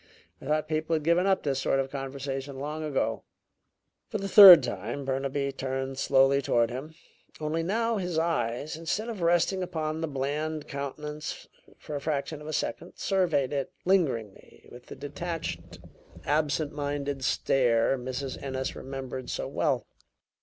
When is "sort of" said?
1.59-1.91